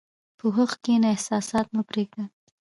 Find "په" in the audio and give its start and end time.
0.37-0.45